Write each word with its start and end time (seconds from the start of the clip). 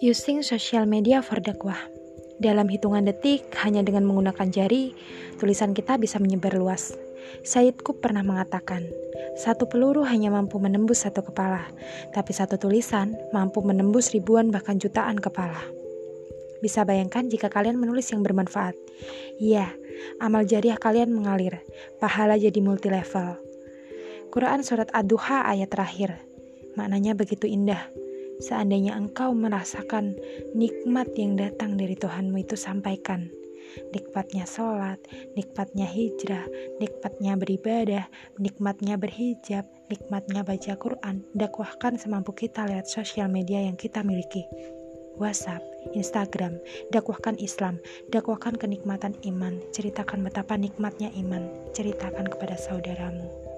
Using 0.00 0.40
social 0.40 0.88
media 0.88 1.20
for 1.20 1.44
dakwah. 1.44 1.76
Dalam 2.40 2.72
hitungan 2.72 3.04
detik, 3.04 3.52
hanya 3.60 3.84
dengan 3.84 4.08
menggunakan 4.08 4.48
jari, 4.48 4.96
tulisan 5.36 5.76
kita 5.76 6.00
bisa 6.00 6.16
menyebar 6.16 6.56
luas. 6.56 6.96
Sayyidku 7.44 8.00
pernah 8.00 8.24
mengatakan, 8.24 8.88
satu 9.36 9.68
peluru 9.68 10.00
hanya 10.08 10.32
mampu 10.32 10.56
menembus 10.56 11.04
satu 11.04 11.20
kepala, 11.20 11.68
tapi 12.16 12.32
satu 12.32 12.56
tulisan 12.56 13.12
mampu 13.36 13.60
menembus 13.60 14.16
ribuan 14.16 14.48
bahkan 14.48 14.80
jutaan 14.80 15.20
kepala. 15.20 15.60
Bisa 16.64 16.88
bayangkan 16.88 17.28
jika 17.28 17.52
kalian 17.52 17.76
menulis 17.76 18.08
yang 18.08 18.24
bermanfaat. 18.24 18.72
Iya, 19.36 19.68
amal 20.16 20.48
jariah 20.48 20.80
kalian 20.80 21.12
mengalir, 21.12 21.60
pahala 22.00 22.40
jadi 22.40 22.56
multi 22.64 22.88
level. 22.88 23.36
Quran 24.32 24.64
Surat 24.64 24.88
Ad-Duha 24.96 25.44
ayat 25.44 25.68
terakhir. 25.68 26.16
Maknanya 26.72 27.12
begitu 27.12 27.44
indah. 27.44 27.99
Seandainya 28.40 28.96
engkau 28.96 29.36
merasakan 29.36 30.16
nikmat 30.56 31.12
yang 31.14 31.36
datang 31.36 31.76
dari 31.76 31.92
Tuhanmu 31.92 32.40
itu 32.40 32.56
sampaikan. 32.56 33.28
Nikmatnya 33.94 34.48
sholat, 34.48 34.98
nikmatnya 35.38 35.86
hijrah, 35.86 36.48
nikmatnya 36.82 37.38
beribadah, 37.38 38.08
nikmatnya 38.40 38.98
berhijab, 38.98 39.68
nikmatnya 39.86 40.42
baca 40.42 40.74
Quran, 40.74 41.22
dakwahkan 41.36 42.00
semampu 42.00 42.34
kita 42.34 42.66
lewat 42.66 42.90
sosial 42.90 43.30
media 43.30 43.62
yang 43.62 43.78
kita 43.78 44.02
miliki. 44.02 44.42
WhatsApp, 45.20 45.60
Instagram, 45.92 46.56
dakwahkan 46.90 47.36
Islam, 47.36 47.76
dakwahkan 48.08 48.56
kenikmatan 48.56 49.12
iman, 49.28 49.60
ceritakan 49.70 50.24
betapa 50.24 50.56
nikmatnya 50.56 51.12
iman, 51.12 51.44
ceritakan 51.76 52.24
kepada 52.24 52.56
saudaramu. 52.56 53.49